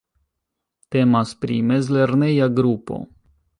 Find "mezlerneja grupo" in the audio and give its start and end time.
1.73-3.01